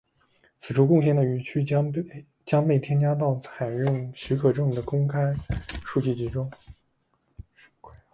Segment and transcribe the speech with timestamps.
[0.59, 5.31] 此处贡献的语句将被添加到采用许可证的公开
[5.85, 6.49] 数据集中。